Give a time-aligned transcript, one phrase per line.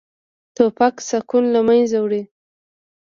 [0.55, 2.21] توپک سکون له منځه وړي.